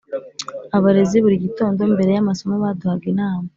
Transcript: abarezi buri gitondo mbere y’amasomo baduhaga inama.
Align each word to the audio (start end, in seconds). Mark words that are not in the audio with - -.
abarezi 0.77 1.17
buri 1.23 1.43
gitondo 1.45 1.79
mbere 1.93 2.09
y’amasomo 2.13 2.55
baduhaga 2.63 3.05
inama. 3.13 3.47